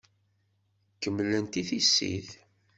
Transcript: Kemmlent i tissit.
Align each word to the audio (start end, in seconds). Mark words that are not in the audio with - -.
Kemmlent 1.01 1.59
i 1.61 1.63
tissit. 1.69 2.29